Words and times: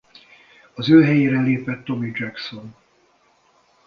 Az 0.75 0.89
ő 0.89 1.03
helyére 1.03 1.41
lépett 1.41 1.83
Tommy 1.83 2.11
Jackson. 2.15 2.75